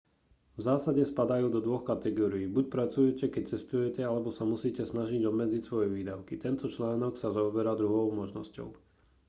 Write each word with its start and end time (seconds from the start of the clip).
v 0.57 0.61
zásade 0.67 1.01
spadajú 1.11 1.47
do 1.53 1.59
dvoch 1.67 1.83
kategórií 1.91 2.45
buď 2.55 2.65
pracujete 2.75 3.25
keď 3.33 3.43
cestujete 3.53 4.01
alebo 4.05 4.29
sa 4.37 4.43
musíte 4.53 4.81
snažiť 4.93 5.21
obmedziť 5.31 5.61
svoje 5.65 5.87
výdavky 5.97 6.33
tento 6.45 6.65
článok 6.75 7.13
sa 7.21 7.29
zaoberá 7.37 7.73
druhou 7.81 8.07
možnosťou 8.21 8.67